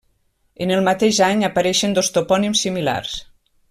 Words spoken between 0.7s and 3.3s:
el mateix any apareixen dos topònims similars: